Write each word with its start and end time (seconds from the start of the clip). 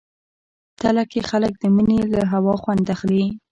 تله 0.81 1.03
کې 1.11 1.19
خلک 1.29 1.53
د 1.59 1.63
مني 1.75 1.99
له 2.13 2.21
هوا 2.33 2.53
خوند 2.61 2.85
اخلي. 2.95 3.25